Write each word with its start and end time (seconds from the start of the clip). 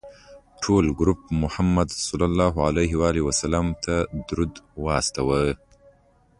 ټول 0.63 0.85
ګروپ 0.99 1.21
محمد 1.41 1.89
علیه 2.67 2.95
السلام 3.33 3.67
ته 3.83 3.95
درود 4.27 4.53
واستوه. 4.85 5.41